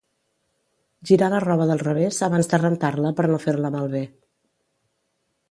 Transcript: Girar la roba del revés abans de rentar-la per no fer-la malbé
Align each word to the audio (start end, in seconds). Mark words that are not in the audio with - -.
Girar 1.09 1.27
la 1.33 1.41
roba 1.43 1.67
del 1.71 1.83
revés 1.83 2.23
abans 2.29 2.49
de 2.55 2.61
rentar-la 2.63 3.13
per 3.21 3.27
no 3.35 3.39
fer-la 3.45 3.73
malbé 3.79 4.03